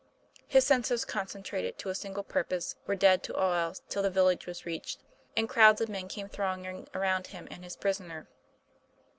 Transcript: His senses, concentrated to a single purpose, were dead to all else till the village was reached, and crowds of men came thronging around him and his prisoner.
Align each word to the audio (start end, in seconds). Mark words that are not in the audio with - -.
His 0.47 0.65
senses, 0.65 1.05
concentrated 1.05 1.77
to 1.77 1.89
a 1.89 1.93
single 1.93 2.23
purpose, 2.23 2.75
were 2.87 2.95
dead 2.95 3.21
to 3.21 3.35
all 3.35 3.53
else 3.53 3.83
till 3.87 4.01
the 4.01 4.09
village 4.09 4.47
was 4.47 4.65
reached, 4.65 5.03
and 5.37 5.47
crowds 5.47 5.79
of 5.79 5.89
men 5.89 6.07
came 6.07 6.27
thronging 6.27 6.87
around 6.95 7.27
him 7.27 7.47
and 7.51 7.63
his 7.63 7.75
prisoner. 7.75 8.27